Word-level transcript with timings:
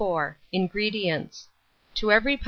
INGREDIENTS. 0.51 1.47
To 1.93 2.11
every 2.11 2.35
lb. 2.35 2.39